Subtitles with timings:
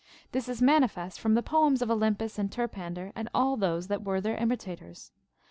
[0.31, 4.03] This is manifest from the poems of Olympus and Terpan der and all those that
[4.03, 5.11] were their imitators.